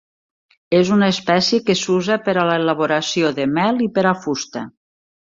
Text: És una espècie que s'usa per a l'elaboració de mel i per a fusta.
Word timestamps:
És 0.77 0.91
una 0.95 1.09
espècie 1.15 1.59
que 1.67 1.75
s'usa 1.81 2.17
per 2.29 2.35
a 2.37 2.47
l'elaboració 2.53 3.31
de 3.41 3.47
mel 3.59 3.85
i 3.89 3.93
per 3.99 4.07
a 4.15 4.19
fusta. 4.25 4.65